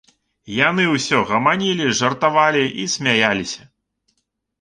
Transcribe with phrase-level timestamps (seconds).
[0.67, 3.61] Яны ўсё гаманілі, жартавалі і смяяліся.